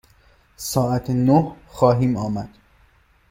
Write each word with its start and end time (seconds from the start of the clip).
ساعت 0.57 1.09
نه 1.09 1.55
خواهیم 1.67 2.17
آمد. 2.17 2.49